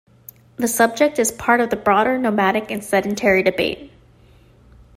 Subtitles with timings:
[0.55, 3.91] The subject is part of the broader "nomadic" and "sedentary" debate.